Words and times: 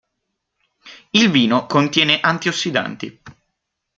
Il 1.11 1.29
vino 1.29 1.67
contiene 1.67 2.21
antiossidanti. 2.21 3.21